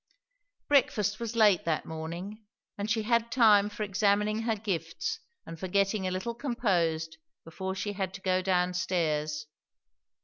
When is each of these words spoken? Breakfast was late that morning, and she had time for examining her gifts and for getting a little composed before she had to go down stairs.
Breakfast 0.67 1.19
was 1.19 1.35
late 1.35 1.63
that 1.65 1.85
morning, 1.85 2.43
and 2.75 2.89
she 2.89 3.03
had 3.03 3.31
time 3.31 3.69
for 3.69 3.83
examining 3.83 4.39
her 4.39 4.55
gifts 4.55 5.19
and 5.45 5.59
for 5.59 5.67
getting 5.67 6.07
a 6.07 6.11
little 6.11 6.33
composed 6.33 7.17
before 7.45 7.75
she 7.75 7.93
had 7.93 8.11
to 8.15 8.21
go 8.21 8.41
down 8.41 8.73
stairs. 8.73 9.45